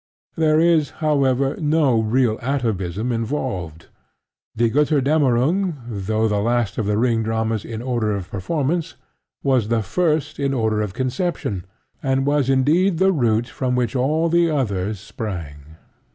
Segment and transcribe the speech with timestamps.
[0.35, 3.85] There is, however, no real atavism involved.
[4.57, 8.95] Die Gotterdammerung, though the last of The Ring dramas in order of performance,
[9.43, 11.65] was the first in order of conception
[12.01, 15.75] and was indeed the root from which all the others sprang.